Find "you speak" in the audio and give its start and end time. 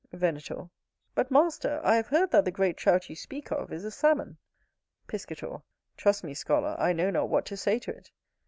3.07-3.51